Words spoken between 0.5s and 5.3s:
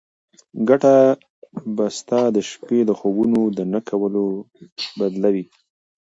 ګټه به ستا د شپې د خوبونو د نه کولو بدله